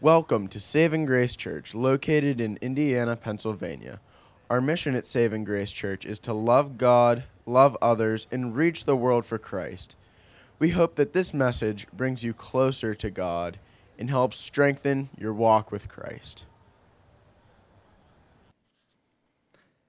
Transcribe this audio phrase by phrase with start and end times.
[0.00, 3.98] Welcome to Saving Grace Church, located in Indiana, Pennsylvania.
[4.48, 8.94] Our mission at Saving Grace Church is to love God, love others, and reach the
[8.94, 9.96] world for Christ.
[10.60, 13.58] We hope that this message brings you closer to God
[13.98, 16.44] and helps strengthen your walk with Christ.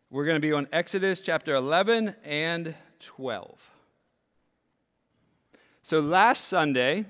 [0.10, 3.60] We're going to be on Exodus chapter 11 and 12.
[5.84, 7.06] So last Sunday,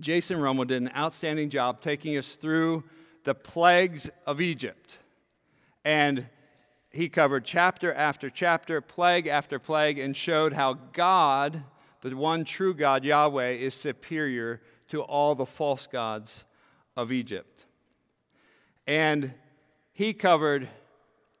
[0.00, 2.84] Jason Rummel did an outstanding job taking us through
[3.24, 4.98] the plagues of Egypt.
[5.84, 6.26] And
[6.90, 11.62] he covered chapter after chapter, plague after plague, and showed how God,
[12.00, 16.44] the one true God, Yahweh, is superior to all the false gods
[16.96, 17.66] of Egypt.
[18.86, 19.34] And
[19.92, 20.68] he covered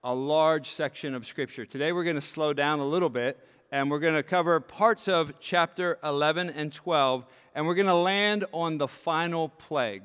[0.04, 1.64] a large section of Scripture.
[1.64, 3.38] Today we're going to slow down a little bit
[3.70, 7.26] and we're going to cover parts of chapter 11 and 12,
[7.58, 10.04] and we're going to land on the final plague,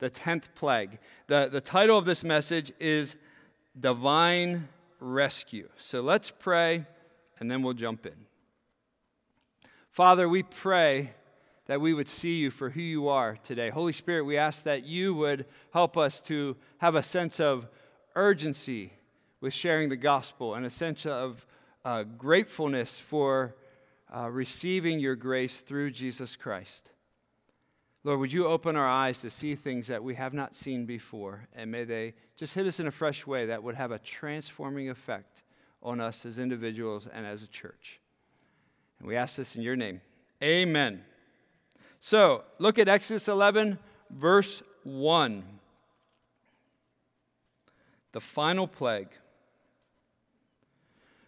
[0.00, 0.98] the 10th plague.
[1.28, 3.14] The, the title of this message is
[3.78, 4.66] Divine
[4.98, 5.68] Rescue.
[5.76, 6.84] So let's pray,
[7.38, 8.16] and then we'll jump in.
[9.92, 11.12] Father, we pray
[11.66, 13.70] that we would see you for who you are today.
[13.70, 17.68] Holy Spirit, we ask that you would help us to have a sense of
[18.16, 18.92] urgency
[19.40, 21.46] with sharing the gospel and a sense of
[21.84, 23.54] uh, gratefulness for
[24.16, 26.90] uh, receiving your grace through Jesus Christ.
[28.02, 31.48] Lord, would you open our eyes to see things that we have not seen before?
[31.54, 34.88] And may they just hit us in a fresh way that would have a transforming
[34.88, 35.42] effect
[35.82, 38.00] on us as individuals and as a church.
[39.00, 40.00] And we ask this in your name.
[40.42, 41.02] Amen.
[42.00, 43.78] So, look at Exodus 11,
[44.10, 45.42] verse 1.
[48.12, 49.10] The final plague.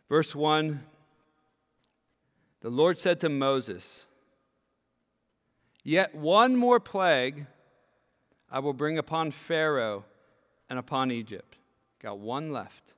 [0.09, 0.81] Verse 1
[2.61, 4.07] The Lord said to Moses,
[5.85, 7.47] Yet one more plague
[8.51, 10.05] I will bring upon Pharaoh
[10.69, 11.57] and upon Egypt.
[12.01, 12.95] Got one left.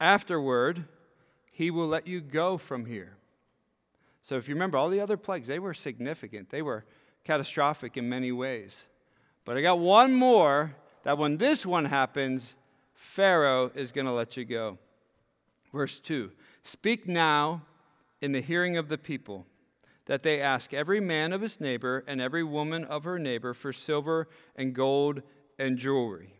[0.00, 0.84] Afterward,
[1.50, 3.16] he will let you go from here.
[4.22, 6.50] So, if you remember, all the other plagues, they were significant.
[6.50, 6.84] They were
[7.24, 8.84] catastrophic in many ways.
[9.44, 12.54] But I got one more that when this one happens,
[12.94, 14.78] Pharaoh is going to let you go.
[15.72, 16.30] Verse 2
[16.62, 17.62] Speak now
[18.20, 19.46] in the hearing of the people,
[20.06, 23.72] that they ask every man of his neighbor and every woman of her neighbor for
[23.72, 25.22] silver and gold
[25.58, 26.34] and jewelry.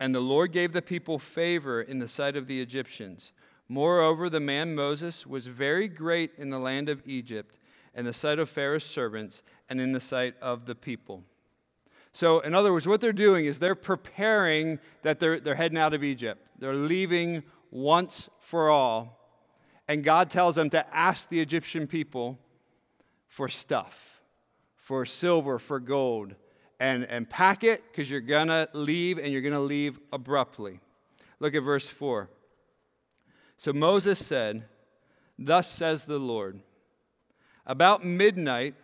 [0.00, 3.32] And the Lord gave the people favor in the sight of the Egyptians.
[3.68, 7.58] Moreover, the man Moses was very great in the land of Egypt,
[7.94, 11.24] in the sight of Pharaoh's servants, and in the sight of the people.
[12.12, 15.92] So, in other words, what they're doing is they're preparing that they're, they're heading out
[15.92, 16.46] of Egypt.
[16.58, 19.15] They're leaving once for all.
[19.88, 22.38] And God tells them to ask the Egyptian people
[23.28, 24.20] for stuff,
[24.76, 26.34] for silver, for gold,
[26.80, 30.80] and, and pack it because you're going to leave and you're going to leave abruptly.
[31.38, 32.28] Look at verse 4.
[33.56, 34.64] So Moses said,
[35.38, 36.60] Thus says the Lord,
[37.66, 38.74] about midnight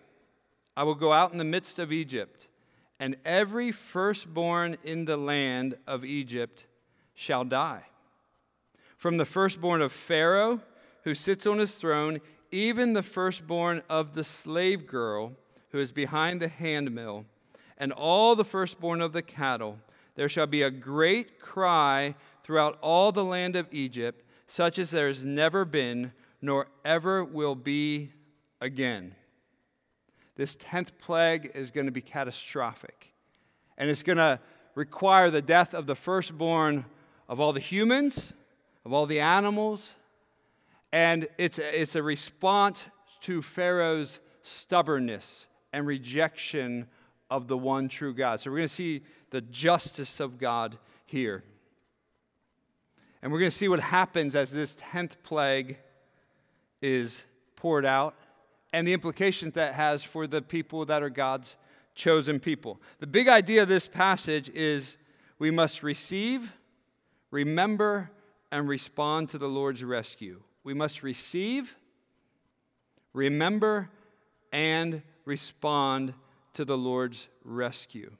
[0.77, 2.49] I will go out in the midst of Egypt,
[2.99, 6.67] and every firstborn in the land of Egypt
[7.15, 7.85] shall die
[9.03, 10.61] from the firstborn of Pharaoh,
[11.05, 12.21] who sits on his throne,
[12.51, 15.33] even the firstborn of the slave girl
[15.71, 17.25] who is behind the handmill,
[17.79, 19.79] and all the firstborn of the cattle.
[20.15, 22.15] There shall be a great cry
[22.45, 27.55] throughout all the land of Egypt, such as there has never been, nor ever will
[27.55, 28.13] be
[28.61, 29.15] again.
[30.37, 33.13] This tenth plague is going to be catastrophic,
[33.79, 34.39] and it's going to
[34.75, 36.85] require the death of the firstborn
[37.29, 38.35] of all the humans
[38.85, 39.95] of all the animals.
[40.93, 42.87] And it's it's a response
[43.23, 46.87] to Pharaoh's stubbornness and rejection
[47.31, 48.41] of the one true God.
[48.41, 50.77] So we're going to see the justice of God
[51.07, 51.45] here.
[53.23, 55.79] And we're going to see what happens as this 10th plague
[56.83, 57.25] is
[57.57, 58.17] poured out
[58.73, 61.57] and the implications that has for the people that are God's
[61.95, 62.81] chosen people.
[62.99, 64.97] The big idea of this passage is
[65.39, 66.53] we must receive,
[67.31, 68.11] remember,
[68.51, 70.43] and respond to the Lord's rescue.
[70.65, 71.75] We must receive,
[73.13, 73.91] remember,
[74.53, 76.15] and respond
[76.55, 78.13] to the Lord's rescue.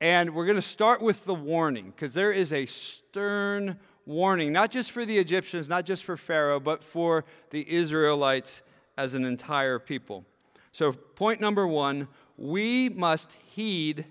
[0.00, 4.70] And we're going to start with the warning because there is a stern warning, not
[4.70, 8.62] just for the Egyptians, not just for Pharaoh, but for the Israelites
[8.98, 10.24] as an entire people.
[10.72, 14.04] So, point number one we must heed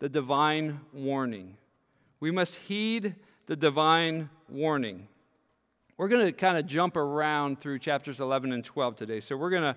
[0.00, 1.56] the divine warning.
[2.20, 3.14] We must heed
[3.46, 5.06] the divine warning.
[5.98, 9.18] We're going to kind of jump around through chapters 11 and 12 today.
[9.18, 9.76] So we're going to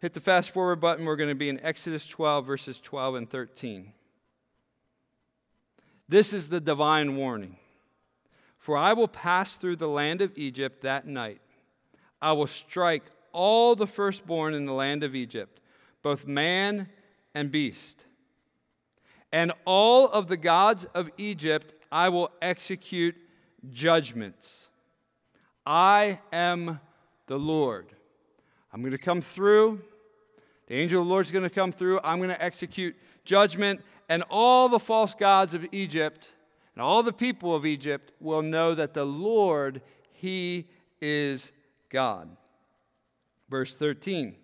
[0.00, 1.04] hit the fast forward button.
[1.04, 3.92] We're going to be in Exodus 12, verses 12 and 13.
[6.08, 7.58] This is the divine warning.
[8.56, 11.42] For I will pass through the land of Egypt that night.
[12.20, 15.60] I will strike all the firstborn in the land of Egypt,
[16.02, 16.88] both man
[17.34, 18.06] and beast.
[19.32, 23.16] And all of the gods of Egypt I will execute
[23.70, 24.70] judgments.
[25.68, 26.80] I am
[27.26, 27.86] the Lord.
[28.72, 29.82] I'm going to come through.
[30.66, 32.00] The angel of the Lord is going to come through.
[32.02, 36.30] I'm going to execute judgment, and all the false gods of Egypt
[36.78, 39.82] and all the people of Egypt will know that the Lord,
[40.12, 40.68] He
[41.00, 41.50] is
[41.88, 42.28] God.
[43.50, 44.36] Verse 13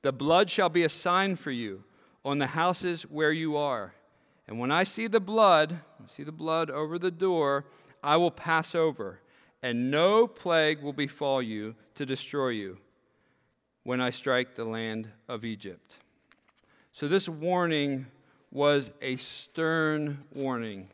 [0.00, 1.84] The blood shall be a sign for you
[2.24, 3.92] on the houses where you are.
[4.48, 7.66] And when I see the blood, see the blood over the door,
[8.02, 9.20] I will pass over,
[9.62, 12.78] and no plague will befall you to destroy you
[13.84, 15.98] when I strike the land of Egypt.
[16.92, 18.06] So, this warning
[18.50, 20.88] was a stern warning.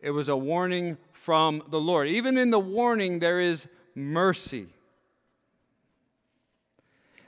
[0.00, 2.08] It was a warning from the Lord.
[2.08, 4.68] Even in the warning, there is mercy.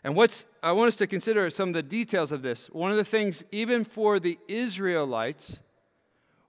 [0.05, 2.69] And what's I want us to consider some of the details of this.
[2.69, 5.59] One of the things, even for the Israelites,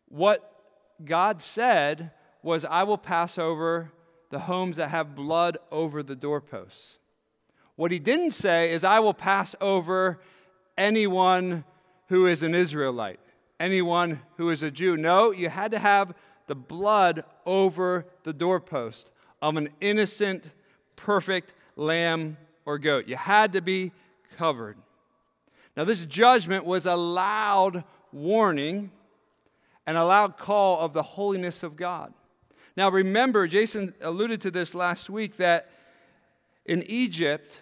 [0.07, 0.51] what
[1.03, 2.11] God said
[2.43, 3.91] was, I will pass over
[4.31, 6.97] the homes that have blood over the doorposts.
[7.75, 10.19] What he didn't say is, I will pass over
[10.77, 11.63] anyone
[12.07, 13.19] who is an Israelite,
[13.59, 14.97] anyone who is a Jew.
[14.97, 16.13] No, you had to have
[16.47, 19.11] the blood over the doorpost
[19.41, 20.51] of an innocent,
[20.95, 23.07] perfect lamb or goat.
[23.07, 23.91] You had to be
[24.37, 24.77] covered.
[25.75, 28.91] Now, this judgment was a loud warning
[29.87, 32.13] and a loud call of the holiness of God.
[32.77, 35.69] Now, remember, Jason alluded to this last week that
[36.65, 37.59] in Egypt,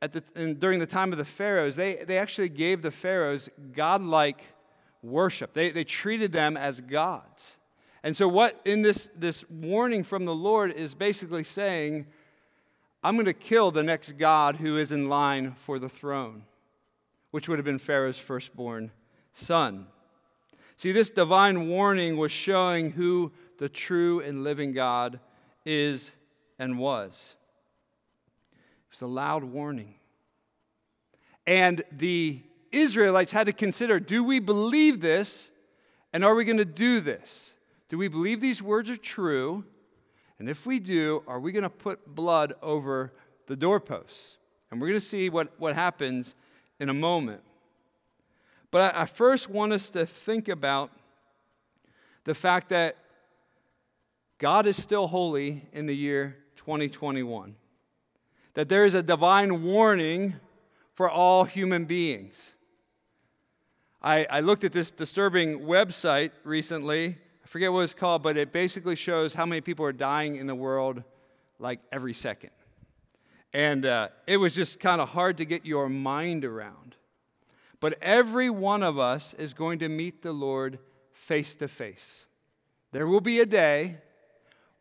[0.00, 4.42] the, in, during the time of the pharaohs, they, they actually gave the pharaohs godlike
[5.02, 5.54] worship.
[5.54, 7.56] They, they treated them as gods.
[8.02, 12.06] And so, what in this, this warning from the Lord is basically saying,
[13.02, 16.44] I'm going to kill the next God who is in line for the throne,
[17.30, 18.92] which would have been Pharaoh's firstborn
[19.32, 19.86] son.
[20.76, 25.20] See, this divine warning was showing who the true and living God
[25.64, 26.12] is
[26.58, 27.36] and was.
[28.52, 29.94] It was a loud warning.
[31.46, 32.40] And the
[32.72, 35.50] Israelites had to consider do we believe this
[36.12, 37.52] and are we going to do this?
[37.88, 39.64] Do we believe these words are true?
[40.38, 43.12] And if we do, are we going to put blood over
[43.46, 44.36] the doorposts?
[44.70, 46.34] And we're going to see what, what happens
[46.80, 47.42] in a moment.
[48.70, 50.90] But I, I first want us to think about
[52.24, 52.96] the fact that
[54.44, 57.54] God is still holy in the year 2021,
[58.52, 60.34] that there is a divine warning
[60.92, 62.54] for all human beings.
[64.02, 67.16] I, I, looked at this disturbing website recently.
[67.42, 70.46] I forget what it's called, but it basically shows how many people are dying in
[70.46, 71.02] the world
[71.58, 72.50] like every second.
[73.54, 76.96] And uh, it was just kind of hard to get your mind around.
[77.80, 80.80] But every one of us is going to meet the Lord
[81.12, 82.26] face to face.
[82.92, 84.00] There will be a day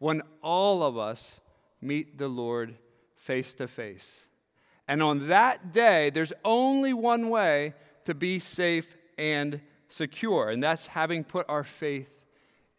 [0.03, 1.39] when all of us
[1.79, 2.75] meet the Lord
[3.15, 4.27] face to face.
[4.85, 7.73] And on that day, there's only one way
[8.03, 12.09] to be safe and secure, and that's having put our faith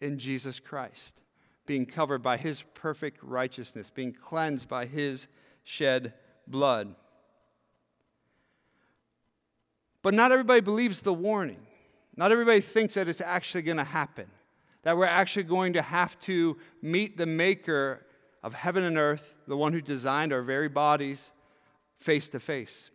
[0.02, 1.18] in Jesus Christ,
[1.64, 5.26] being covered by his perfect righteousness, being cleansed by his
[5.62, 6.12] shed
[6.46, 6.94] blood.
[10.02, 11.66] But not everybody believes the warning.
[12.18, 14.26] Not everybody thinks that it's actually going to happen,
[14.84, 18.06] that we're actually going to have to meet the maker
[18.42, 21.32] of heaven and earth, the one who designed our very bodies,
[21.98, 22.90] face to face.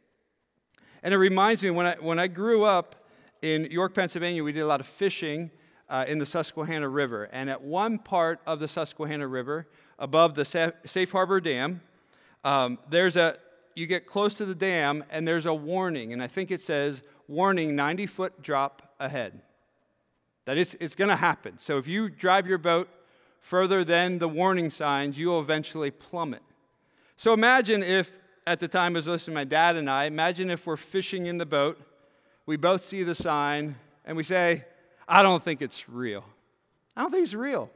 [1.02, 2.96] And it reminds me when I, when I grew up
[3.42, 5.50] in York, Pennsylvania, we did a lot of fishing
[5.90, 7.24] uh, in the Susquehanna River.
[7.32, 9.68] And at one part of the Susquehanna River,
[9.98, 11.82] above the Safe Harbor Dam,
[12.44, 13.38] um, there's a,
[13.76, 17.02] you get close to the dam and there's a warning, and I think it says,
[17.28, 19.42] warning 90 foot drop ahead.
[20.46, 21.58] That it's, it's going to happen.
[21.58, 22.90] So if you drive your boat
[23.40, 26.42] further than the warning signs, you will eventually plummet.
[27.16, 28.12] So imagine if,
[28.48, 31.26] at the time I was listening to my dad and I, imagine if we're fishing
[31.26, 31.80] in the boat,
[32.46, 34.66] we both see the sign, and we say,
[35.08, 36.24] I don't think it's real.
[36.96, 37.70] I don't think it's real.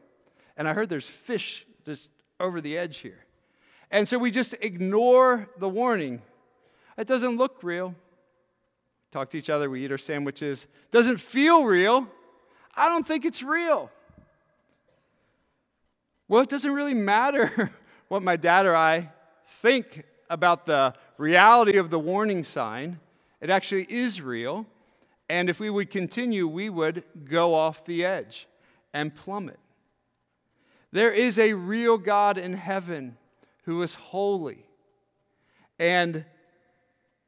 [0.57, 3.25] And I heard there's fish just over the edge here.
[3.91, 6.23] And so we just ignore the warning.
[6.97, 7.93] It doesn't look real.
[9.11, 10.65] Talk to each other, we eat our sandwiches.
[10.89, 12.07] Doesn't feel real.
[12.75, 13.91] I don't think it's real.
[16.27, 17.71] Well, it doesn't really matter
[18.07, 19.11] what my dad or I
[19.61, 22.99] think about the reality of the warning sign.
[23.41, 24.65] It actually is real.
[25.29, 28.47] And if we would continue, we would go off the edge.
[28.93, 29.59] and plummet.
[30.91, 33.17] There is a real God in heaven
[33.63, 34.65] who is holy.
[35.79, 36.25] And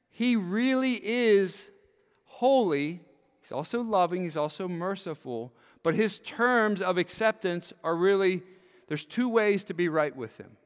[0.09, 1.67] he really is
[2.25, 3.01] holy.
[3.45, 5.53] He's also loving, he's also merciful.
[5.83, 8.41] But his terms of acceptance are really
[8.87, 10.57] there's two ways to be right with him.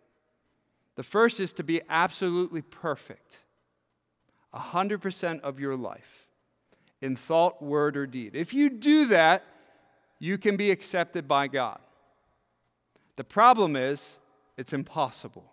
[0.95, 3.39] The first is to be absolutely perfect,
[4.53, 6.27] 100% of your life
[7.01, 8.33] in thought, word, or deed.
[8.33, 9.43] If you do that,
[10.19, 11.79] you can be accepted by God.
[13.17, 14.19] The problem is,
[14.57, 15.51] it's impossible.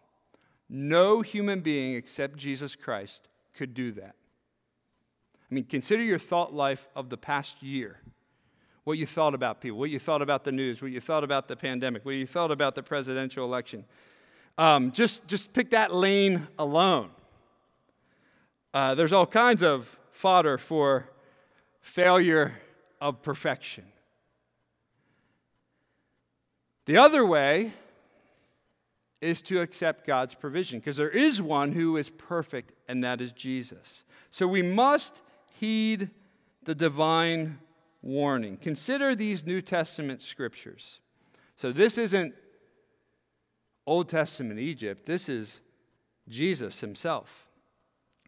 [0.68, 4.14] No human being except Jesus Christ could do that.
[5.50, 8.00] I mean, consider your thought life of the past year.
[8.84, 11.48] What you thought about people, what you thought about the news, what you thought about
[11.48, 13.84] the pandemic, what you thought about the presidential election.
[14.58, 17.10] Um, just, just pick that lane alone.
[18.72, 21.08] Uh, there's all kinds of fodder for
[21.80, 22.54] failure
[23.00, 23.84] of perfection.
[26.86, 27.72] The other way
[29.20, 33.32] is to accept God's provision because there is one who is perfect, and that is
[33.32, 34.04] Jesus.
[34.30, 35.22] So we must
[35.58, 36.10] heed
[36.64, 37.58] the divine
[38.02, 38.56] warning.
[38.56, 41.00] Consider these New Testament scriptures.
[41.54, 42.34] So this isn't
[43.86, 45.60] Old Testament Egypt, this is
[46.28, 47.48] Jesus himself.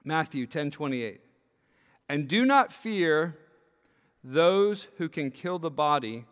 [0.04, 1.20] Matthew 10 28.
[2.08, 3.36] And do not fear
[4.24, 6.24] those who can kill the body,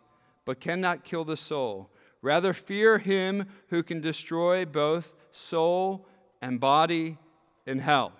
[0.45, 1.91] but cannot kill the soul.
[2.21, 6.07] Rather, fear him who can destroy both soul
[6.41, 7.17] and body
[7.65, 8.13] in hell.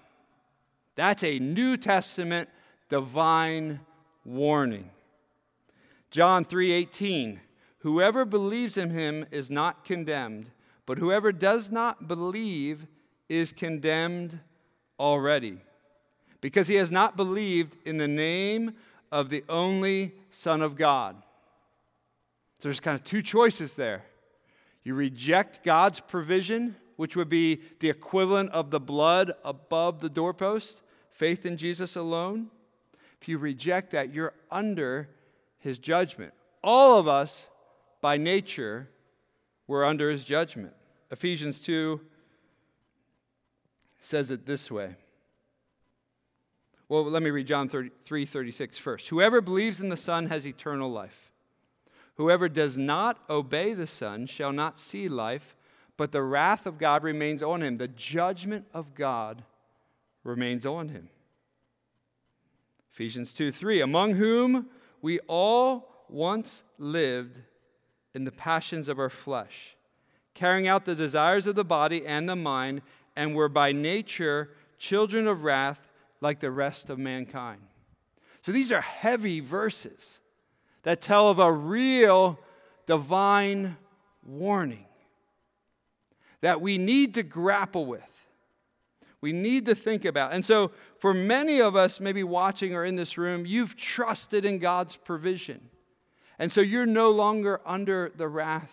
[0.95, 2.49] That's a New Testament
[2.89, 3.79] divine
[4.25, 4.89] warning.
[6.11, 7.39] John 3:18
[7.79, 10.51] Whoever believes in him is not condemned,
[10.85, 12.87] but whoever does not believe
[13.29, 14.39] is condemned
[14.99, 15.59] already,
[16.41, 18.75] because he has not believed in the name
[19.11, 21.15] of the only Son of God.
[22.59, 24.03] So there's kind of two choices there.
[24.83, 30.81] You reject God's provision, which would be the equivalent of the blood above the doorpost,
[31.09, 32.49] faith in Jesus alone.
[33.27, 35.09] You reject that, you're under
[35.59, 36.33] his judgment.
[36.63, 37.49] All of us,
[38.01, 38.89] by nature,
[39.67, 40.73] were under his judgment.
[41.11, 41.99] Ephesians 2
[43.99, 44.95] says it this way.
[46.89, 49.09] Well, let me read John 3 36 first.
[49.09, 51.31] Whoever believes in the Son has eternal life.
[52.15, 55.55] Whoever does not obey the Son shall not see life,
[55.97, 57.77] but the wrath of God remains on him.
[57.77, 59.43] The judgment of God
[60.23, 61.09] remains on him.
[62.97, 63.81] Ephesians 2 3.
[63.81, 64.65] Among whom
[65.03, 67.37] we all once lived
[68.15, 69.75] in the passions of our flesh,
[70.33, 72.81] carrying out the desires of the body and the mind,
[73.15, 74.49] and were by nature
[74.79, 77.61] children of wrath like the rest of mankind.
[78.41, 80.19] So these are heavy verses
[80.81, 82.39] that tell of a real
[82.87, 83.77] divine
[84.25, 84.87] warning
[86.41, 88.16] that we need to grapple with.
[89.27, 90.31] We need to think about.
[90.31, 94.57] And so, for many of us, maybe watching or in this room, you've trusted in
[94.57, 95.59] God's provision.
[96.39, 98.71] And so, you're no longer under the wrath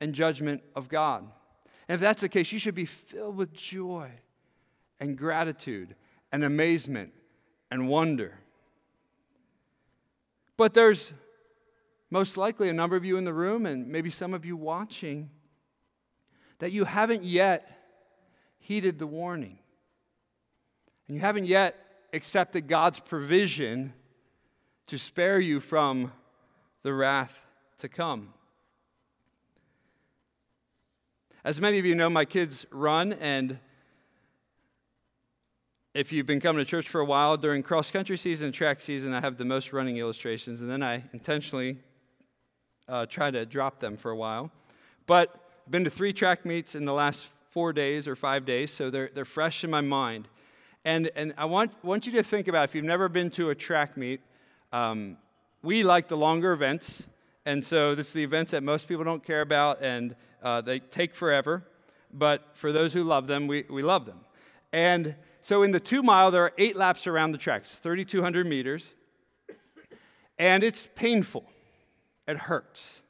[0.00, 1.22] and judgment of God.
[1.88, 4.08] And if that's the case, you should be filled with joy
[5.00, 5.96] and gratitude
[6.30, 7.12] and amazement
[7.68, 8.38] and wonder.
[10.56, 11.10] But there's
[12.08, 15.28] most likely a number of you in the room, and maybe some of you watching,
[16.60, 17.68] that you haven't yet
[18.60, 19.58] heeded the warning.
[21.08, 21.76] And you haven't yet
[22.12, 23.92] accepted God's provision
[24.86, 26.12] to spare you from
[26.82, 27.32] the wrath
[27.78, 28.32] to come.
[31.44, 33.58] As many of you know, my kids run, and
[35.94, 38.80] if you've been coming to church for a while, during cross country season and track
[38.80, 41.78] season, I have the most running illustrations, and then I intentionally
[42.86, 44.50] uh, try to drop them for a while.
[45.06, 45.34] But
[45.66, 48.90] I've been to three track meets in the last four days or five days, so
[48.90, 50.28] they're, they're fresh in my mind.
[50.84, 53.54] And, and I want, want you to think about if you've never been to a
[53.54, 54.20] track meet,
[54.72, 55.16] um,
[55.62, 57.08] we like the longer events.
[57.44, 60.78] And so this is the events that most people don't care about and uh, they
[60.78, 61.64] take forever.
[62.12, 64.20] But for those who love them, we, we love them.
[64.72, 68.94] And so in the two mile, there are eight laps around the tracks, 3,200 meters,
[70.38, 71.44] and it's painful.
[72.26, 73.02] It hurts.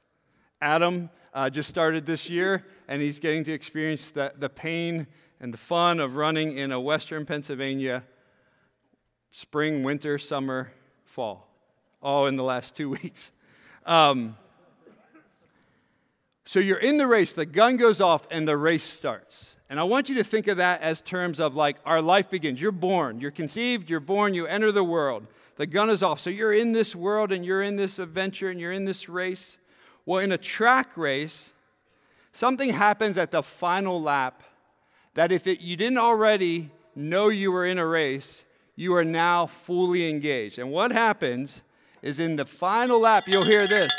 [0.61, 5.07] Adam uh, just started this year, and he's getting to experience the, the pain
[5.40, 8.04] and the fun of running in a western Pennsylvania
[9.30, 10.73] spring, winter, summer,
[11.04, 11.49] fall,
[12.02, 13.30] all in the last two weeks.
[13.87, 14.37] Um,
[16.45, 19.57] so you're in the race, the gun goes off, and the race starts.
[19.68, 22.61] And I want you to think of that as terms of like our life begins.
[22.61, 25.26] You're born, you're conceived, you're born, you enter the world.
[25.57, 26.21] The gun is off.
[26.21, 29.59] So you're in this world and you're in this adventure and you're in this race.
[30.07, 31.52] Well, in a track race,
[32.33, 34.42] something happens at the final lap
[35.19, 38.45] that if it, you didn't already know you were in a race,
[38.77, 40.61] you are now fully engaged.
[40.61, 41.63] And what happens
[42.03, 43.91] is in the final lap, you'll hear this.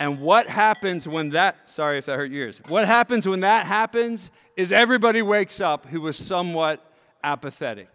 [0.00, 4.30] And what happens when that, sorry if that hurt yours, what happens when that happens
[4.56, 6.82] is everybody wakes up who was somewhat
[7.22, 7.90] apathetic.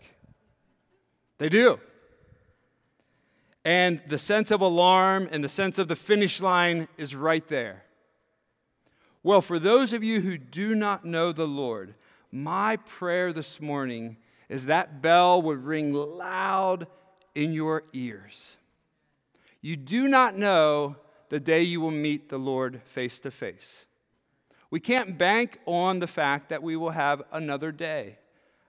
[1.39, 1.79] They do.
[3.65, 7.85] And the sense of alarm and the sense of the finish line is right there.
[9.23, 11.93] Well, for those of you who do not know the Lord,
[12.31, 14.17] my prayer this morning
[14.49, 16.87] is that bell would ring loud
[17.35, 18.57] in your ears.
[19.61, 20.95] You do not know
[21.29, 23.85] the day you will meet the Lord face to face.
[24.71, 28.17] We can't bank on the fact that we will have another day,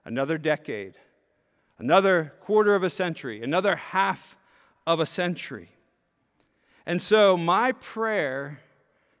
[0.05, 0.93] another decade,
[1.79, 4.35] another quarter of a century, another half
[4.85, 5.69] of a century.
[6.85, 8.59] And so, my prayer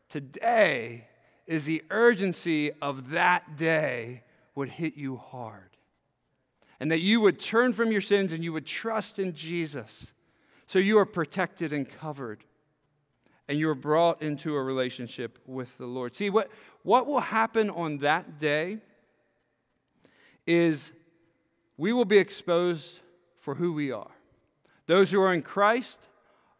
[0.09, 1.07] today
[1.47, 4.23] is the urgency of that day
[4.55, 5.69] would hit you hard.
[6.79, 10.13] And that you would turn from your sins and you would trust in Jesus.
[10.67, 12.43] So you are protected and covered.
[13.47, 16.15] And you are brought into a relationship with the Lord.
[16.15, 16.49] See, what,
[16.83, 18.79] what will happen on that day
[20.47, 20.91] is
[21.77, 22.99] we will be exposed
[23.37, 24.11] for who we are.
[24.85, 26.07] Those who are in Christ,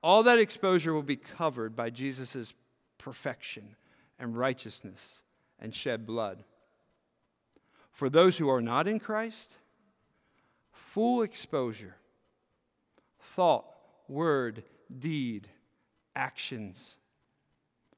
[0.01, 2.53] all that exposure will be covered by Jesus'
[2.97, 3.75] perfection
[4.23, 5.21] and righteousness
[5.59, 6.43] and shed blood.
[7.91, 9.51] For those who are not in Christ,
[10.71, 11.95] full exposure
[13.35, 13.65] thought,
[14.07, 14.63] word,
[14.99, 15.49] deed,
[16.15, 16.95] actions,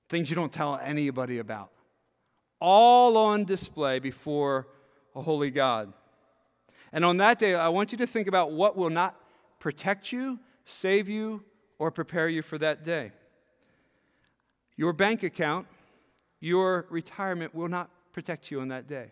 [0.10, 1.72] things you don't tell anybody about,
[2.60, 4.68] all on display before
[5.16, 5.94] a holy God.
[6.92, 9.16] And on that day, I want you to think about what will not
[9.60, 11.44] protect you, save you,
[11.78, 13.12] or prepare you for that day.
[14.78, 15.68] Your bank account,
[16.40, 19.12] your retirement will not protect you on that day.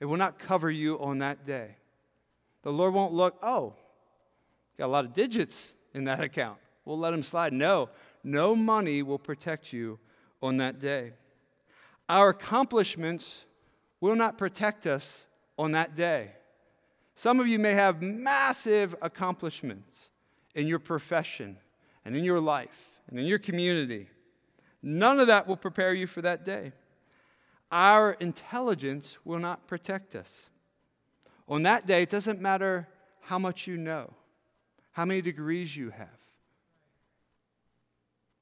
[0.00, 1.76] It will not cover you on that day.
[2.62, 3.74] The Lord won't look, oh,
[4.76, 6.58] got a lot of digits in that account.
[6.84, 7.52] We'll let him slide.
[7.52, 7.90] No,
[8.24, 9.98] no money will protect you
[10.42, 11.12] on that day.
[12.08, 13.44] Our accomplishments
[14.00, 15.26] will not protect us
[15.58, 16.32] on that day.
[17.14, 20.10] Some of you may have massive accomplishments
[20.54, 21.58] in your profession
[22.04, 24.08] and in your life and in your community.
[24.82, 26.72] None of that will prepare you for that day.
[27.70, 30.50] Our intelligence will not protect us.
[31.48, 32.88] On that day, it doesn't matter
[33.20, 34.12] how much you know,
[34.92, 36.08] how many degrees you have.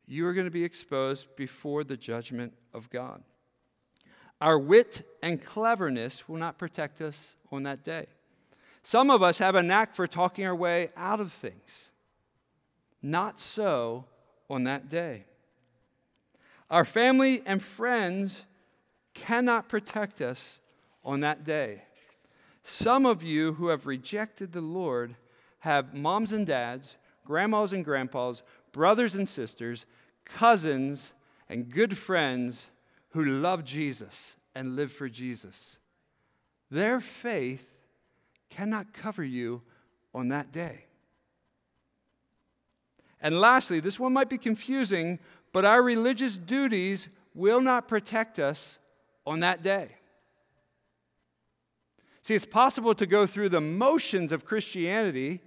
[0.07, 3.23] You are going to be exposed before the judgment of God.
[4.41, 8.07] Our wit and cleverness will not protect us on that day.
[8.83, 11.91] Some of us have a knack for talking our way out of things.
[13.03, 14.05] Not so
[14.49, 15.25] on that day.
[16.71, 18.43] Our family and friends
[19.15, 20.61] cannot protect us
[21.05, 21.83] on that day.
[22.65, 25.15] Some of you who have rejected the Lord
[25.61, 29.87] have moms and dads, grandmas and grandpas, brothers and sisters,
[30.25, 31.13] cousins,
[31.49, 32.67] and good friends
[33.11, 35.79] who love Jesus and live for Jesus.
[36.71, 37.65] Their faith
[38.51, 39.63] cannot cover you
[40.13, 40.87] on that day.
[43.21, 45.19] And lastly, this one might be confusing,
[45.57, 48.79] but our religious duties will not protect us
[49.27, 49.89] on that day.
[52.21, 55.41] See, it's possible to go through the motions of Christianity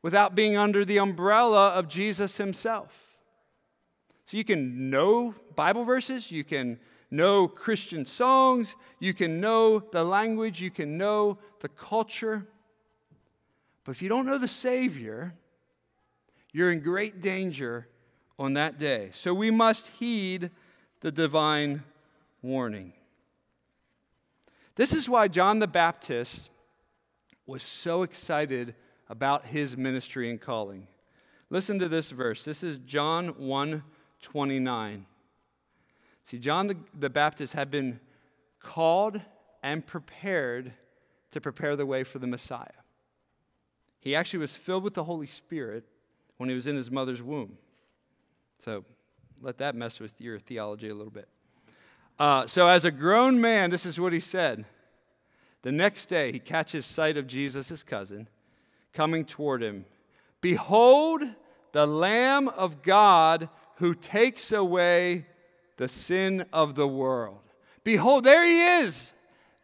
[0.00, 3.18] without being under the umbrella of Jesus himself.
[4.24, 6.80] So you can know Bible verses, you can
[7.10, 12.46] know Christian songs, you can know the language, you can know the culture.
[13.84, 15.34] But if you don't know the Savior,
[16.50, 17.88] you're in great danger
[18.38, 19.10] on that day.
[19.12, 20.50] So we must heed
[21.00, 21.82] the divine
[22.42, 22.92] warning.
[24.76, 26.50] This is why John the Baptist
[27.46, 28.74] was so excited
[29.08, 30.88] about his ministry and calling.
[31.50, 32.44] Listen to this verse.
[32.44, 33.82] This is John 1
[34.22, 35.06] 29.
[36.22, 38.00] See, John the, the Baptist had been
[38.58, 39.20] called
[39.62, 40.72] and prepared
[41.32, 42.68] to prepare the way for the Messiah.
[44.00, 45.84] He actually was filled with the Holy Spirit
[46.38, 47.58] when he was in his mother's womb.
[48.58, 48.84] So
[49.40, 51.28] let that mess with your theology a little bit.
[52.18, 54.64] Uh, so, as a grown man, this is what he said.
[55.62, 58.28] The next day, he catches sight of Jesus, his cousin,
[58.92, 59.84] coming toward him.
[60.40, 61.22] Behold,
[61.72, 65.26] the Lamb of God who takes away
[65.76, 67.40] the sin of the world.
[67.82, 69.12] Behold, there he is,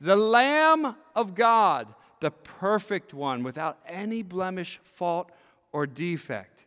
[0.01, 1.87] the Lamb of God,
[2.21, 5.31] the perfect one, without any blemish, fault,
[5.73, 6.67] or defect.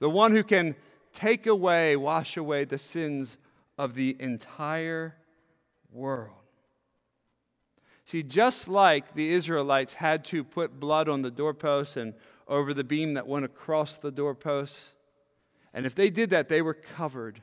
[0.00, 0.74] the one who can
[1.12, 3.36] take away, wash away the sins
[3.78, 5.16] of the entire
[5.90, 6.36] world.
[8.04, 12.14] See, just like the Israelites had to put blood on the doorposts and
[12.48, 14.92] over the beam that went across the doorposts,
[15.72, 17.40] and if they did that, they were covered.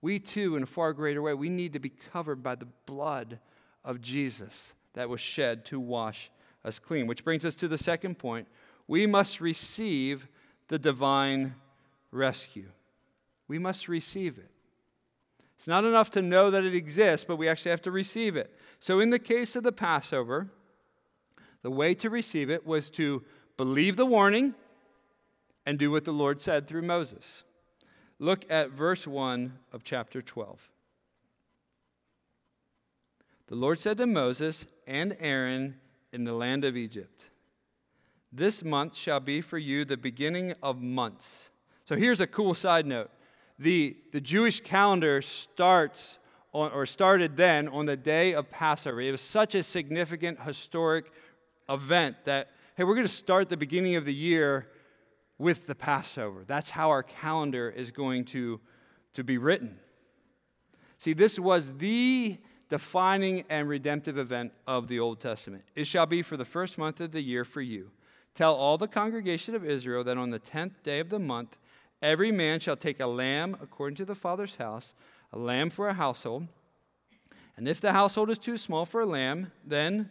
[0.00, 3.38] We too, in a far greater way, we need to be covered by the blood
[3.84, 6.30] of Jesus that was shed to wash
[6.64, 7.06] us clean.
[7.06, 8.48] Which brings us to the second point.
[8.88, 10.26] We must receive
[10.68, 11.54] the divine
[12.10, 12.70] rescue.
[13.46, 14.50] We must receive it.
[15.56, 18.54] It's not enough to know that it exists, but we actually have to receive it.
[18.78, 20.48] So, in the case of the Passover,
[21.62, 23.24] the way to receive it was to
[23.56, 24.54] believe the warning
[25.66, 27.42] and do what the Lord said through Moses.
[28.18, 30.70] Look at verse 1 of chapter 12.
[33.48, 35.76] The Lord said to Moses and Aaron
[36.12, 37.24] in the land of Egypt,
[38.32, 41.50] This month shall be for you the beginning of months.
[41.88, 43.10] So here's a cool side note
[43.58, 46.18] the, the Jewish calendar starts
[46.52, 49.00] on, or started then on the day of Passover.
[49.00, 51.10] It was such a significant historic
[51.66, 54.68] event that, hey, we're going to start the beginning of the year
[55.38, 56.44] with the Passover.
[56.46, 58.60] That's how our calendar is going to,
[59.14, 59.78] to be written.
[60.98, 62.36] See, this was the
[62.68, 65.64] defining and redemptive event of the Old Testament.
[65.74, 67.92] It shall be for the first month of the year for you.
[68.34, 71.56] Tell all the congregation of Israel that on the tenth day of the month,
[72.00, 74.94] Every man shall take a lamb according to the father's house,
[75.32, 76.46] a lamb for a household.
[77.56, 80.10] And if the household is too small for a lamb, then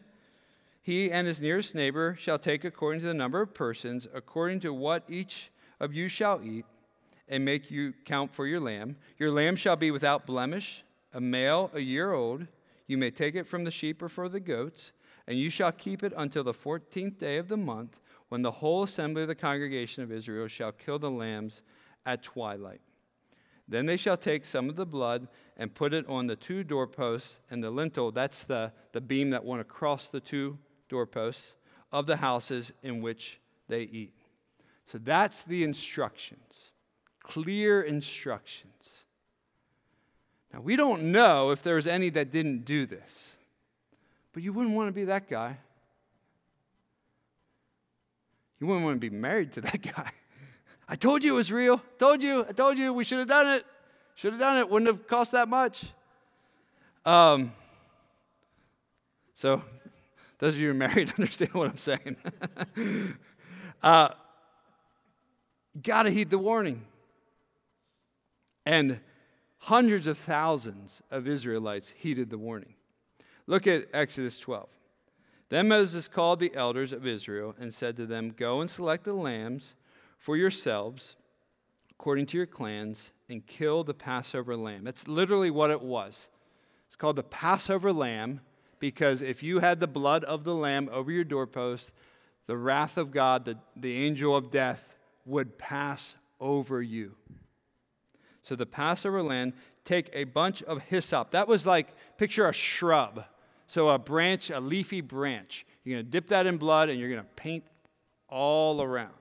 [0.82, 4.74] he and his nearest neighbor shall take according to the number of persons, according to
[4.74, 6.66] what each of you shall eat,
[7.30, 8.98] and make you count for your lamb.
[9.18, 12.48] Your lamb shall be without blemish, a male a year old.
[12.86, 14.92] You may take it from the sheep or for the goats,
[15.26, 18.84] and you shall keep it until the fourteenth day of the month, when the whole
[18.84, 21.62] assembly of the congregation of Israel shall kill the lambs
[22.08, 22.82] at twilight.
[23.68, 27.42] Then they shall take some of the blood and put it on the two doorposts
[27.52, 28.12] and the lintel.
[28.12, 31.56] That's the, the beam that went across the two doorposts
[31.92, 34.14] of the houses in which they eat.
[34.86, 36.72] So that's the instructions,
[37.22, 38.72] clear instructions.
[40.54, 43.36] Now, we don't know if there's any that didn't do this,
[44.32, 45.58] but you wouldn't want to be that guy.
[48.62, 50.12] You wouldn't want to be married to that guy.
[50.88, 51.82] I told you it was real.
[51.98, 52.46] Told you.
[52.48, 53.66] I told you we should have done it.
[54.16, 54.70] Should have done it.
[54.70, 55.86] Wouldn't have cost that much.
[57.06, 57.54] Um,
[59.34, 59.62] so,
[60.40, 62.16] those of you who are married understand what I'm saying.
[63.84, 64.10] uh,
[65.82, 66.84] Got to heed the warning.
[68.66, 69.00] And
[69.60, 72.74] hundreds of thousands of Israelites heeded the warning.
[73.46, 74.68] Look at Exodus 12.
[75.50, 79.14] Then Moses called the elders of Israel and said to them, Go and select the
[79.14, 79.76] lambs
[80.18, 81.16] for yourselves
[81.92, 84.84] according to your clans and kill the Passover lamb.
[84.84, 86.30] That's literally what it was.
[86.88, 88.42] It's called the Passover lamb
[88.80, 91.92] because if you had the blood of the lamb over your doorpost,
[92.46, 97.16] the wrath of God, the, the angel of death, would pass over you.
[98.42, 99.54] So the Passover lamb,
[99.84, 101.32] take a bunch of hyssop.
[101.32, 103.26] That was like, picture a shrub.
[103.66, 105.66] So a branch, a leafy branch.
[105.84, 107.66] You're going to dip that in blood and you're going to paint
[108.30, 109.17] all around.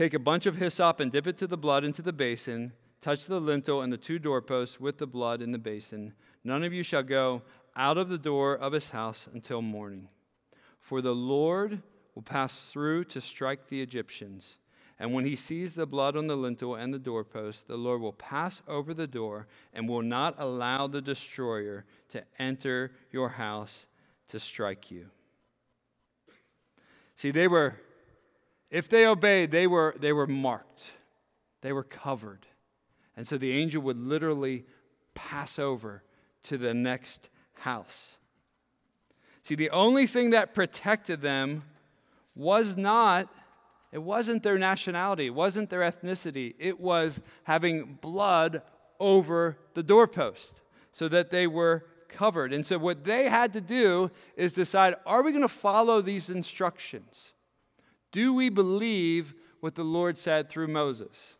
[0.00, 2.72] Take a bunch of hyssop and dip it to the blood into the basin.
[3.02, 6.14] Touch the lintel and the two doorposts with the blood in the basin.
[6.42, 7.42] None of you shall go
[7.76, 10.08] out of the door of his house until morning.
[10.78, 11.82] For the Lord
[12.14, 14.56] will pass through to strike the Egyptians.
[14.98, 18.14] And when he sees the blood on the lintel and the doorpost, the Lord will
[18.14, 23.84] pass over the door and will not allow the destroyer to enter your house
[24.28, 25.10] to strike you.
[27.16, 27.76] See, they were
[28.70, 30.92] if they obeyed, they were, they were marked,
[31.62, 32.46] they were covered.
[33.16, 34.64] And so the angel would literally
[35.14, 36.02] pass over
[36.44, 38.18] to the next house.
[39.42, 41.62] See, the only thing that protected them
[42.34, 43.28] was not,
[43.92, 48.62] it wasn't their nationality, it wasn't their ethnicity, it was having blood
[48.98, 50.60] over the doorpost
[50.92, 52.52] so that they were covered.
[52.52, 56.30] And so what they had to do is decide are we going to follow these
[56.30, 57.32] instructions?
[58.12, 61.36] Do we believe what the Lord said through Moses?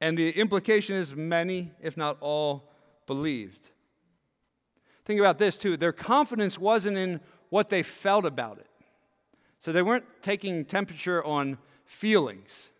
[0.00, 2.70] And the implication is many, if not all,
[3.06, 3.68] believed.
[5.04, 5.76] Think about this too.
[5.76, 8.66] Their confidence wasn't in what they felt about it.
[9.58, 12.70] So they weren't taking temperature on feelings.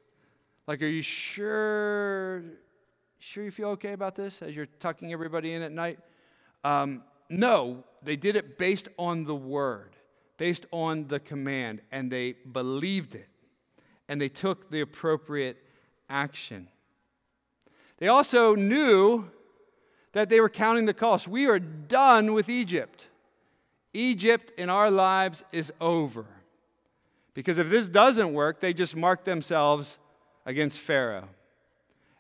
[0.67, 2.45] Like, are you sure,
[3.19, 5.99] sure you feel okay about this as you're tucking everybody in at night?
[6.63, 9.97] Um, no, they did it based on the word
[10.39, 13.29] based on the command, and they believed it.
[14.09, 15.63] and they took the appropriate
[16.09, 16.69] action.
[17.99, 19.31] They also knew
[20.13, 21.29] that they were counting the cost.
[21.29, 23.09] We are done with Egypt.
[23.93, 26.25] Egypt in our lives is over.
[27.35, 29.99] Because if this doesn't work, they just mark themselves
[30.47, 31.29] against Pharaoh.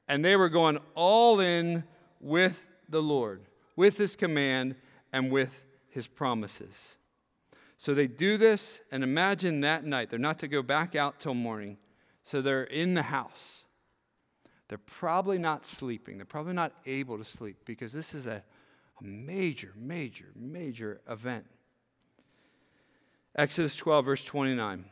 [0.07, 1.85] And they were going all in
[2.21, 3.41] with the Lord,
[3.77, 4.77] with his command,
[5.13, 5.51] and with
[5.89, 6.97] his promises.
[7.79, 10.11] So they do this, and imagine that night.
[10.11, 11.79] They're not to go back out till morning.
[12.25, 13.65] So they're in the house.
[14.69, 16.19] They're probably not sleeping.
[16.19, 18.43] They're probably not able to sleep because this is a,
[19.01, 21.47] a major, major, major event.
[23.37, 24.85] Exodus 12, verse 29.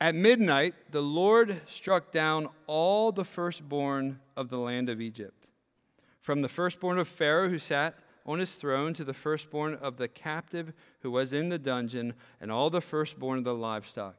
[0.00, 5.46] At midnight, the Lord struck down all the firstborn of the land of Egypt,
[6.20, 10.08] from the firstborn of Pharaoh who sat on his throne to the firstborn of the
[10.08, 14.16] captive who was in the dungeon, and all the firstborn of the livestock.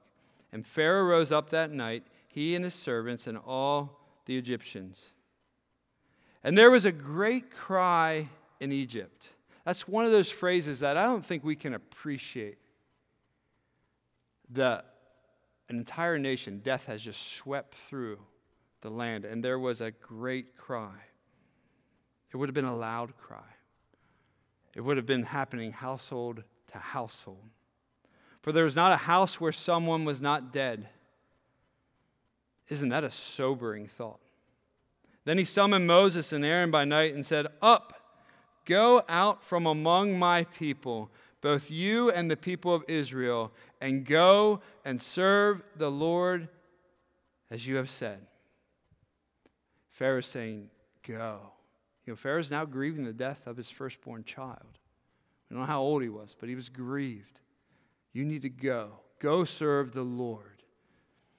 [0.51, 5.13] And Pharaoh rose up that night, he and his servants, and all the Egyptians.
[6.43, 8.27] And there was a great cry
[8.59, 9.29] in Egypt.
[9.65, 12.57] That's one of those phrases that I don't think we can appreciate.
[14.49, 14.83] The,
[15.69, 18.19] an entire nation, death has just swept through
[18.81, 20.93] the land, and there was a great cry.
[22.31, 23.52] It would have been a loud cry.
[24.75, 27.49] It would have been happening household to household.
[28.41, 30.89] For there was not a house where someone was not dead.
[32.69, 34.19] Isn't that a sobering thought?
[35.25, 37.93] Then he summoned Moses and Aaron by night and said, Up,
[38.65, 41.09] go out from among my people,
[41.39, 46.49] both you and the people of Israel, and go and serve the Lord
[47.49, 48.19] as you have said.
[49.91, 50.69] Pharaoh saying,
[51.07, 51.52] Go.
[52.05, 54.77] You know, Pharaoh's now grieving the death of his firstborn child.
[55.49, 57.39] I don't know how old he was, but he was grieved.
[58.11, 58.91] You need to go.
[59.19, 60.63] Go serve the Lord.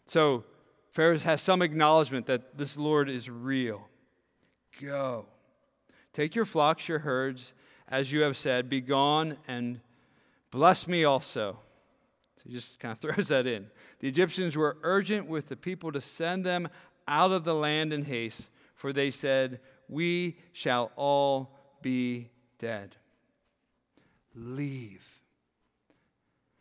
[0.06, 0.44] So
[0.92, 3.88] Pharaoh has some acknowledgement that this Lord is real.
[4.80, 5.26] Go.
[6.12, 7.52] Take your flocks, your herds,
[7.88, 9.80] as you have said, be gone and
[10.50, 11.58] bless me also.
[12.36, 13.66] So he just kind of throws that in.
[14.00, 16.68] The Egyptians were urgent with the people to send them
[17.06, 22.96] out of the land in haste, for they said, We shall all be dead.
[24.34, 25.04] Leave.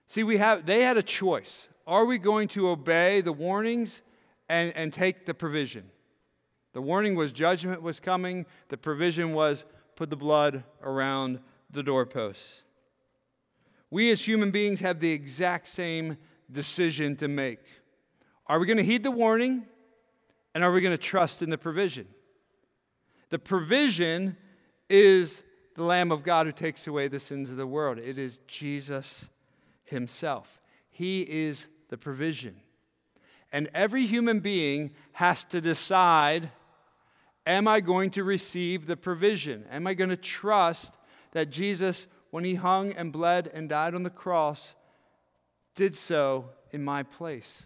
[0.07, 1.69] See, we have, they had a choice.
[1.87, 4.03] Are we going to obey the warnings
[4.47, 5.89] and, and take the provision?
[6.73, 11.39] The warning was judgment was coming, the provision was put the blood around
[11.71, 12.63] the doorposts.
[13.89, 16.17] We as human beings have the exact same
[16.51, 17.59] decision to make.
[18.47, 19.65] Are we going to heed the warning
[20.55, 22.07] and are we going to trust in the provision?
[23.33, 24.37] The provision
[24.87, 25.41] is
[25.73, 27.97] the Lamb of God who takes away the sins of the world.
[27.97, 29.27] It is Jesus
[29.85, 30.61] Himself.
[30.91, 32.57] He is the provision.
[33.51, 36.51] And every human being has to decide
[37.47, 39.65] am I going to receive the provision?
[39.71, 40.95] Am I going to trust
[41.31, 44.75] that Jesus, when He hung and bled and died on the cross,
[45.73, 47.65] did so in my place,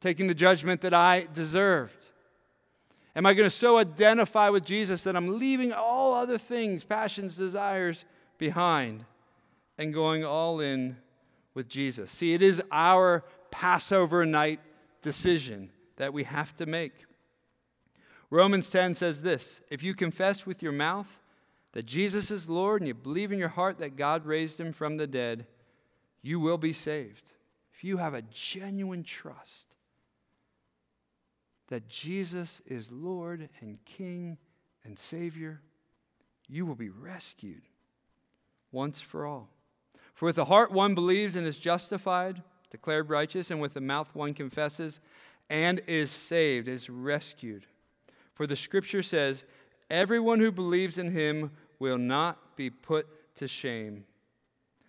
[0.00, 2.06] taking the judgment that I deserved?
[3.18, 7.34] Am I going to so identify with Jesus that I'm leaving all other things, passions,
[7.34, 8.04] desires
[8.38, 9.04] behind
[9.76, 10.96] and going all in
[11.52, 12.12] with Jesus?
[12.12, 14.60] See, it is our Passover night
[15.02, 16.92] decision that we have to make.
[18.30, 21.18] Romans 10 says this If you confess with your mouth
[21.72, 24.96] that Jesus is Lord and you believe in your heart that God raised him from
[24.96, 25.44] the dead,
[26.22, 27.32] you will be saved.
[27.74, 29.74] If you have a genuine trust
[31.68, 34.38] that Jesus is Lord and King
[34.84, 35.60] and Savior,
[36.48, 37.62] you will be rescued
[38.72, 39.50] once for all.
[40.14, 44.08] For with the heart one believes and is justified, declared righteous, and with the mouth
[44.14, 45.00] one confesses
[45.50, 47.66] and is saved, is rescued.
[48.34, 49.44] For the scripture says,
[49.90, 54.04] Everyone who believes in him will not be put to shame.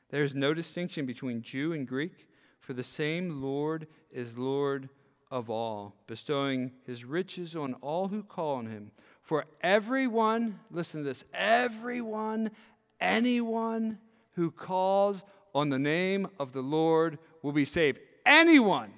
[0.10, 2.28] There is no distinction between Jew and Greek,
[2.60, 4.90] for the same Lord is Lord
[5.32, 8.92] of all, bestowing his riches on all who call on him.
[9.22, 12.52] For everyone, listen to this, everyone,
[13.00, 14.00] anyone
[14.34, 18.00] who calls on the name of the Lord will be saved.
[18.26, 18.92] Anyone,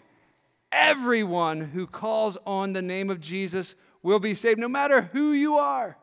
[0.72, 5.58] everyone who calls on the name of Jesus will be saved, no matter who you
[5.58, 5.98] are,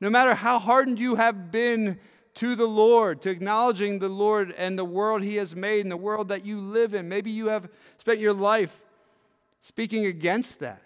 [0.00, 1.98] no matter how hardened you have been
[2.34, 5.96] to the Lord, to acknowledging the Lord and the world He has made and the
[5.96, 7.08] world that you live in.
[7.08, 8.82] Maybe you have spent your life
[9.62, 10.82] speaking against that.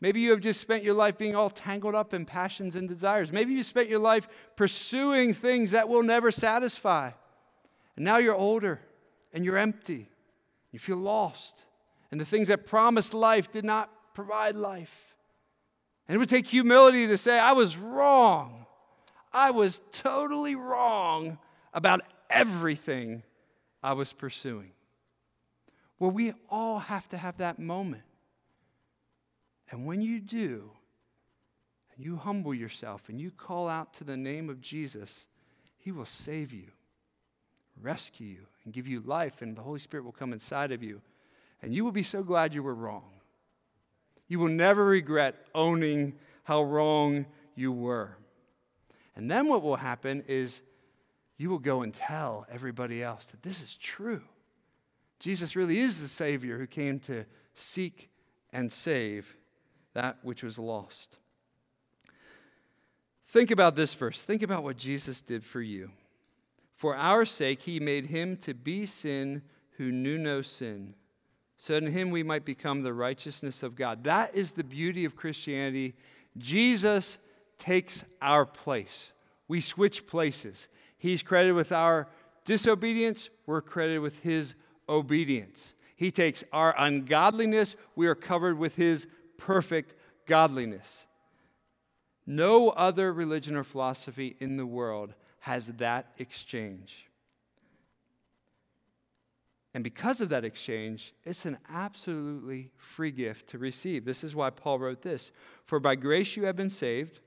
[0.00, 3.30] Maybe you have just spent your life being all tangled up in passions and desires.
[3.30, 7.10] Maybe you spent your life pursuing things that will never satisfy.
[7.96, 8.80] And now you're older
[9.32, 10.08] and you're empty.
[10.72, 11.64] You feel lost.
[12.10, 15.14] And the things that promised life did not provide life.
[16.08, 18.66] And it would take humility to say, I was wrong.
[19.32, 21.38] I was totally wrong
[21.72, 23.22] about everything
[23.82, 24.72] I was pursuing.
[26.00, 28.02] Well, we all have to have that moment.
[29.70, 30.70] And when you do,
[31.96, 35.26] you humble yourself and you call out to the name of Jesus,
[35.76, 36.68] He will save you,
[37.80, 41.02] rescue you, and give you life, and the Holy Spirit will come inside of you.
[41.62, 43.04] And you will be so glad you were wrong.
[44.26, 48.16] You will never regret owning how wrong you were.
[49.14, 50.62] And then what will happen is
[51.36, 54.22] you will go and tell everybody else that this is true.
[55.20, 58.10] Jesus really is the Savior who came to seek
[58.52, 59.36] and save
[59.92, 61.18] that which was lost.
[63.28, 64.20] Think about this verse.
[64.22, 65.90] Think about what Jesus did for you.
[66.74, 69.42] For our sake, he made him to be sin
[69.76, 70.94] who knew no sin,
[71.56, 74.04] so in him we might become the righteousness of God.
[74.04, 75.94] That is the beauty of Christianity.
[76.38, 77.18] Jesus
[77.58, 79.12] takes our place.
[79.46, 80.68] We switch places.
[80.96, 82.08] He's credited with our
[82.44, 84.54] disobedience, we're credited with his
[84.90, 85.74] obedience.
[85.96, 89.06] He takes our ungodliness, we are covered with his
[89.38, 89.94] perfect
[90.26, 91.06] godliness.
[92.26, 97.06] No other religion or philosophy in the world has that exchange.
[99.72, 104.04] And because of that exchange, it's an absolutely free gift to receive.
[104.04, 105.32] This is why Paul wrote this
[105.64, 107.20] For by grace you have been saved,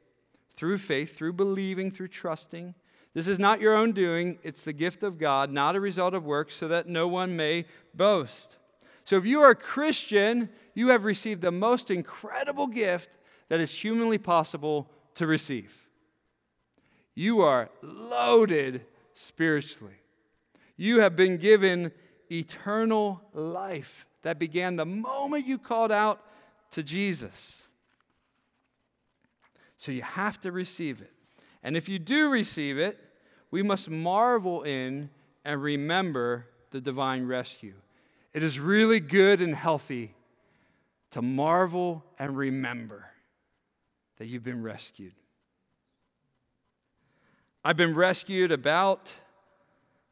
[0.55, 2.75] through faith, through believing, through trusting.
[3.13, 6.25] This is not your own doing, it's the gift of God, not a result of
[6.25, 8.57] works, so that no one may boast.
[9.03, 13.09] So if you are a Christian, you have received the most incredible gift
[13.49, 15.71] that is humanly possible to receive.
[17.13, 20.01] You are loaded spiritually.
[20.75, 21.91] You have been given
[22.31, 26.19] eternal life that began the moment you called out
[26.71, 27.67] to Jesus.
[29.77, 31.12] So you have to receive it.
[31.63, 32.99] And if you do receive it,
[33.49, 35.09] we must marvel in
[35.45, 37.75] and remember the divine rescue.
[38.33, 40.15] It is really good and healthy
[41.11, 43.05] to marvel and remember
[44.17, 45.13] that you've been rescued.
[47.63, 49.13] I've been rescued about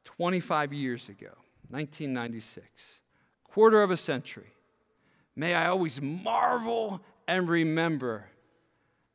[0.05, 1.33] 25 years ago,
[1.69, 3.01] 1996,
[3.43, 4.53] quarter of a century.
[5.35, 8.25] May I always marvel and remember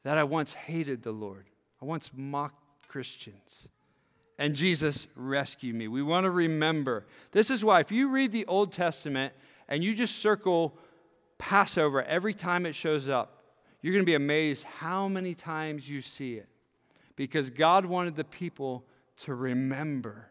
[0.03, 1.47] that I once hated the Lord.
[1.81, 3.69] I once mocked Christians
[4.39, 5.89] and Jesus rescued me.
[5.89, 7.07] We want to remember.
[7.33, 9.33] This is why, if you read the Old Testament
[9.69, 10.77] and you just circle
[11.39, 13.43] Passover every time it shows up,
[13.81, 16.49] you're going to be amazed how many times you see it.
[17.15, 18.85] Because God wanted the people
[19.19, 20.29] to remember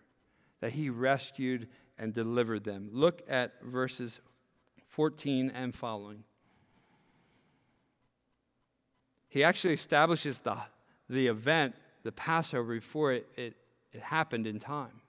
[0.62, 2.90] that He rescued and delivered them.
[2.92, 4.20] Look at verses
[4.90, 6.24] 14 and following.
[9.30, 10.58] He actually establishes the,
[11.10, 13.56] the event, the Passover, before it, it
[13.96, 15.02] it happened in time.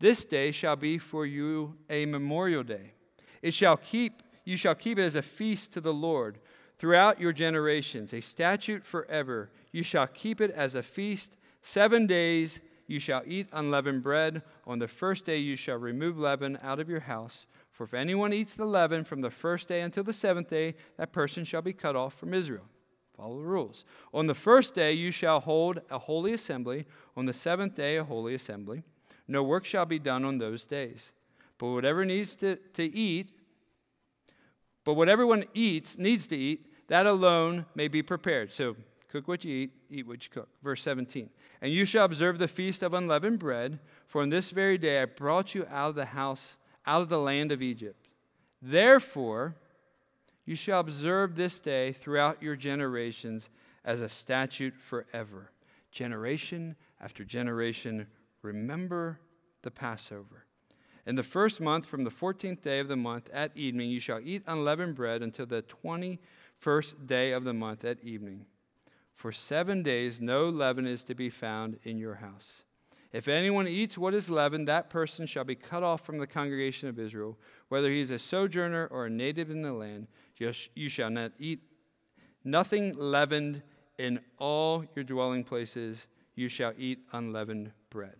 [0.00, 2.94] This day shall be for you a memorial day.
[3.42, 6.38] It shall keep you shall keep it as a feast to the Lord
[6.78, 9.50] throughout your generations, a statute forever.
[9.70, 14.42] You shall keep it as a feast 7 days you shall eat unleavened bread.
[14.66, 17.46] On the first day you shall remove leaven out of your house.
[17.70, 21.12] For if anyone eats the leaven from the first day until the seventh day, that
[21.12, 22.64] person shall be cut off from Israel.
[23.22, 23.84] Follow the rules.
[24.12, 26.86] On the first day you shall hold a holy assembly.
[27.16, 28.82] On the seventh day, a holy assembly.
[29.28, 31.12] No work shall be done on those days.
[31.56, 33.30] But whatever needs to, to eat,
[34.82, 38.52] but what everyone eats, needs to eat, that alone may be prepared.
[38.52, 38.74] So
[39.08, 40.48] cook what you eat, eat what you cook.
[40.60, 41.30] Verse 17.
[41.60, 45.04] And you shall observe the feast of unleavened bread, for on this very day I
[45.04, 48.08] brought you out of the house, out of the land of Egypt.
[48.60, 49.54] Therefore,
[50.44, 53.50] you shall observe this day throughout your generations
[53.84, 55.50] as a statute forever.
[55.90, 58.06] Generation after generation,
[58.42, 59.18] remember
[59.62, 60.44] the Passover.
[61.04, 64.20] In the first month, from the 14th day of the month at evening, you shall
[64.20, 68.46] eat unleavened bread until the 21st day of the month at evening.
[69.14, 72.62] For seven days, no leaven is to be found in your house.
[73.12, 76.88] If anyone eats what is leavened, that person shall be cut off from the congregation
[76.88, 77.38] of Israel,
[77.68, 80.06] whether he is a sojourner or a native in the land.
[80.74, 81.60] You shall not eat
[82.42, 83.62] nothing leavened
[83.98, 86.06] in all your dwelling places.
[86.34, 88.16] You shall eat unleavened bread.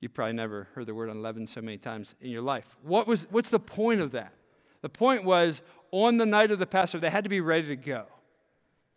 [0.00, 2.78] You probably never heard the word unleavened so many times in your life.
[2.82, 4.32] What was, what's the point of that?
[4.80, 5.60] The point was
[5.90, 8.06] on the night of the Passover, they had to be ready to go.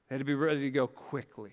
[0.07, 1.51] They had to be ready to go quickly.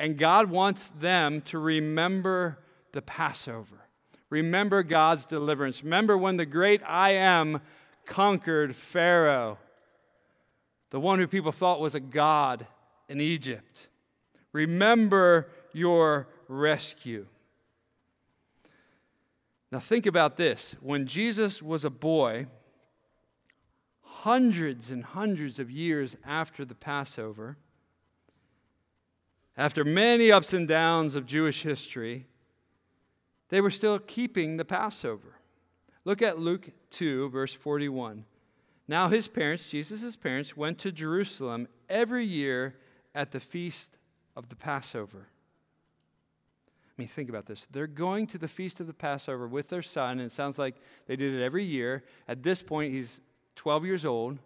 [0.00, 2.58] And God wants them to remember
[2.92, 3.76] the Passover.
[4.30, 5.84] Remember God's deliverance.
[5.84, 7.60] Remember when the great I am
[8.06, 9.58] conquered Pharaoh,
[10.88, 12.66] the one who people thought was a god
[13.10, 13.88] in Egypt.
[14.54, 17.26] Remember your rescue.
[19.70, 20.76] Now, think about this.
[20.80, 22.46] When Jesus was a boy,
[24.00, 27.58] hundreds and hundreds of years after the Passover,
[29.60, 32.24] after many ups and downs of Jewish history,
[33.50, 35.36] they were still keeping the Passover.
[36.06, 38.24] Look at Luke 2, verse 41.
[38.88, 42.76] Now, his parents, Jesus' parents, went to Jerusalem every year
[43.14, 43.98] at the feast
[44.34, 45.28] of the Passover.
[46.86, 47.66] I mean, think about this.
[47.70, 50.76] They're going to the feast of the Passover with their son, and it sounds like
[51.06, 52.02] they did it every year.
[52.26, 53.20] At this point, he's
[53.56, 54.38] 12 years old.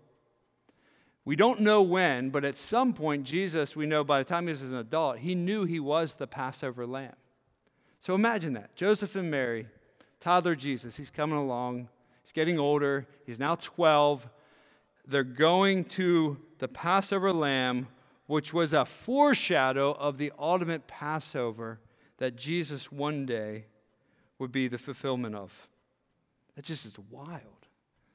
[1.25, 4.51] We don't know when, but at some point, Jesus, we know by the time he
[4.51, 7.15] was an adult, he knew he was the Passover lamb.
[7.99, 8.77] So imagine that.
[8.77, 9.67] Joseph and Mary,
[10.21, 11.89] toddler Jesus, he's coming along.
[12.23, 13.07] He's getting older.
[13.25, 14.29] He's now 12.
[15.07, 17.89] They're going to the Passover lamb,
[18.27, 21.81] which was a foreshadow of the ultimate Passover
[22.19, 23.65] that Jesus one day
[24.39, 25.53] would be the fulfillment of.
[26.57, 27.41] That just is wild.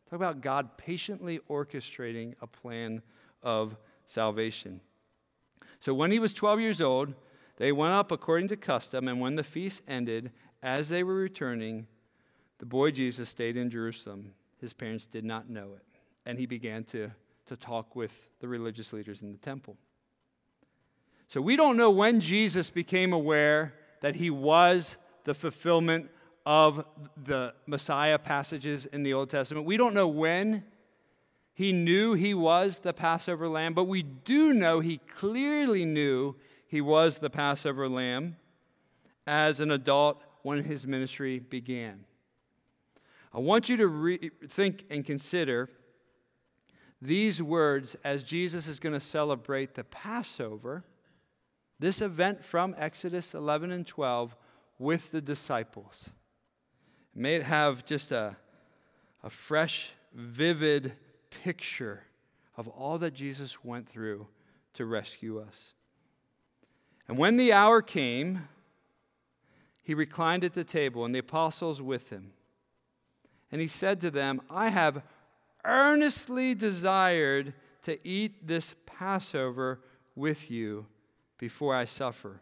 [0.09, 3.03] Talk about God patiently orchestrating a plan
[3.43, 4.81] of salvation.
[5.79, 7.13] So when he was 12 years old,
[7.57, 10.31] they went up according to custom, and when the feast ended,
[10.63, 11.87] as they were returning,
[12.57, 14.33] the boy Jesus stayed in Jerusalem.
[14.59, 15.85] His parents did not know it,
[16.25, 17.11] and he began to,
[17.45, 19.77] to talk with the religious leaders in the temple.
[21.27, 26.09] So we don't know when Jesus became aware that he was the fulfillment
[26.49, 26.83] of
[27.25, 29.67] the Messiah passages in the Old Testament.
[29.67, 30.63] We don't know when
[31.53, 36.35] he knew he was the Passover lamb, but we do know he clearly knew
[36.65, 38.35] he was the Passover lamb
[39.27, 42.03] as an adult when his ministry began.
[43.31, 45.69] I want you to re- think and consider
[46.99, 50.83] these words as Jesus is going to celebrate the Passover,
[51.77, 54.35] this event from Exodus 11 and 12,
[54.79, 56.09] with the disciples.
[57.15, 58.35] May it have just a,
[59.23, 60.93] a fresh, vivid
[61.43, 62.03] picture
[62.57, 64.27] of all that Jesus went through
[64.73, 65.73] to rescue us.
[67.07, 68.47] And when the hour came,
[69.83, 72.31] he reclined at the table, and the apostles with him.
[73.51, 75.01] And he said to them, I have
[75.65, 77.53] earnestly desired
[77.83, 79.79] to eat this Passover
[80.15, 80.85] with you
[81.39, 82.41] before I suffer.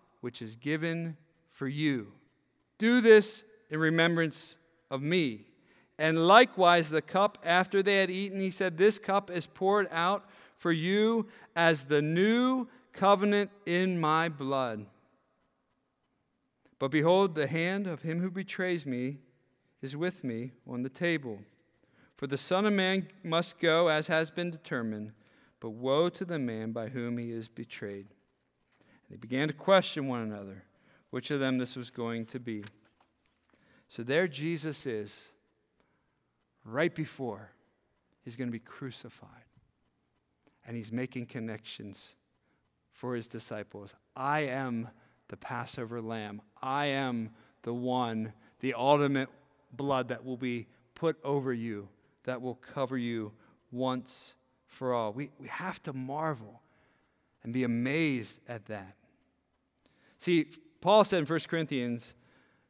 [0.21, 1.17] which is given
[1.49, 2.13] for you.
[2.77, 4.57] Do this in remembrance
[4.89, 5.45] of me.
[5.97, 10.27] And likewise, the cup after they had eaten, he said, This cup is poured out
[10.57, 14.85] for you as the new covenant in my blood.
[16.79, 19.19] But behold, the hand of him who betrays me
[19.81, 21.39] is with me on the table.
[22.17, 25.11] For the Son of Man must go as has been determined,
[25.59, 28.07] but woe to the man by whom he is betrayed.
[29.11, 30.63] They began to question one another
[31.09, 32.63] which of them this was going to be.
[33.89, 35.27] So there Jesus is,
[36.63, 37.51] right before
[38.23, 39.27] he's going to be crucified
[40.65, 42.15] and he's making connections
[42.93, 43.93] for his disciples.
[44.15, 44.87] I am
[45.27, 46.41] the Passover lamb.
[46.61, 47.31] I am
[47.63, 48.31] the one,
[48.61, 49.27] the ultimate
[49.73, 51.89] blood that will be put over you,
[52.23, 53.33] that will cover you
[53.71, 54.35] once
[54.67, 55.11] for all.
[55.11, 56.61] We, we have to marvel
[57.43, 58.95] and be amazed at that.
[60.21, 60.45] See,
[60.81, 62.13] Paul said in 1 Corinthians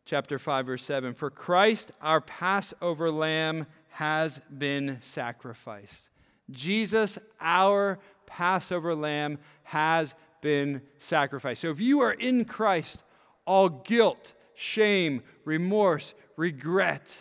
[0.06, 6.10] chapter 5 verse 7, "For Christ our Passover lamb has been sacrificed."
[6.49, 11.60] Jesus, our Passover lamb, has been sacrificed.
[11.60, 13.04] So if you are in Christ,
[13.43, 17.18] all guilt, shame, remorse, regret,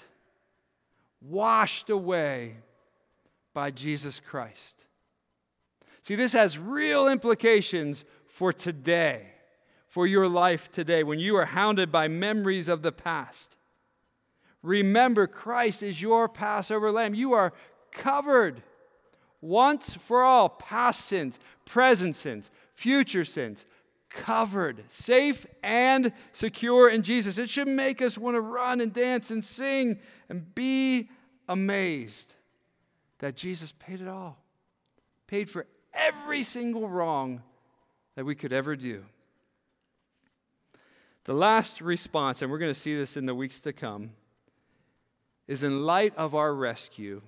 [1.20, 2.58] washed away
[3.52, 4.86] by Jesus Christ.
[6.02, 9.34] See, this has real implications for today,
[9.90, 13.56] for your life today, when you are hounded by memories of the past.
[14.62, 17.12] Remember, Christ is your Passover lamb.
[17.12, 17.52] You are
[17.90, 18.62] covered
[19.40, 23.64] once for all past sins, present sins, future sins,
[24.10, 27.36] covered, safe and secure in Jesus.
[27.36, 31.08] It should make us want to run and dance and sing and be
[31.48, 32.34] amazed
[33.18, 34.38] that Jesus paid it all,
[35.26, 37.42] paid for every single wrong
[38.14, 39.04] that we could ever do.
[41.30, 44.10] The last response, and we're going to see this in the weeks to come,
[45.46, 47.22] is in light of our rescue,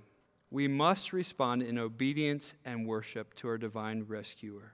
[0.50, 4.72] we must respond in obedience and worship to our divine rescuer.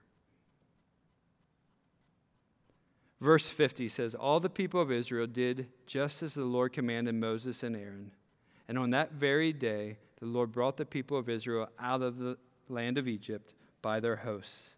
[3.21, 7.61] Verse 50 says, All the people of Israel did just as the Lord commanded Moses
[7.61, 8.09] and Aaron.
[8.67, 12.35] And on that very day, the Lord brought the people of Israel out of the
[12.67, 13.53] land of Egypt
[13.83, 14.73] by their hosts.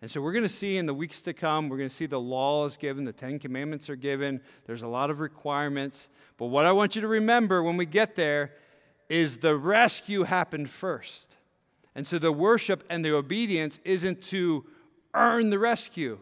[0.00, 2.06] And so we're going to see in the weeks to come, we're going to see
[2.06, 4.40] the law is given, the Ten Commandments are given.
[4.66, 6.08] There's a lot of requirements.
[6.36, 8.52] But what I want you to remember when we get there
[9.08, 11.36] is the rescue happened first.
[11.94, 14.64] And so the worship and the obedience isn't to
[15.14, 16.20] earn the rescue,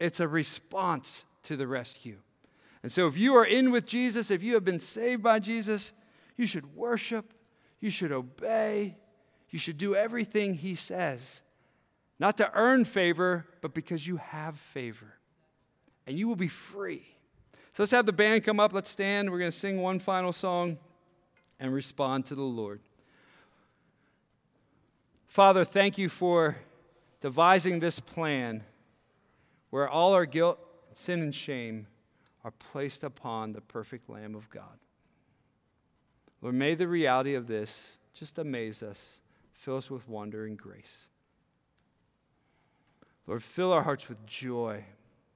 [0.00, 2.16] it's a response to the rescue.
[2.82, 5.92] And so if you are in with Jesus, if you have been saved by Jesus,
[6.36, 7.32] you should worship,
[7.80, 8.96] you should obey,
[9.50, 11.42] you should do everything he says.
[12.18, 15.14] Not to earn favor, but because you have favor.
[16.06, 17.02] And you will be free.
[17.72, 18.72] So let's have the band come up.
[18.72, 19.30] Let's stand.
[19.30, 20.78] We're going to sing one final song
[21.58, 22.80] and respond to the Lord.
[25.26, 26.56] Father, thank you for
[27.20, 28.62] devising this plan
[29.70, 30.60] where all our guilt,
[30.92, 31.88] sin, and shame
[32.44, 34.78] are placed upon the perfect Lamb of God.
[36.40, 39.20] Lord, may the reality of this just amaze us,
[39.54, 41.08] fill us with wonder and grace.
[43.26, 44.84] Lord, fill our hearts with joy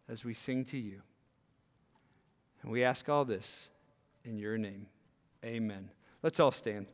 [0.09, 1.01] as we sing to you.
[2.63, 3.71] And we ask all this
[4.25, 4.87] in your name.
[5.45, 5.91] Amen.
[6.23, 6.87] Let's all stand.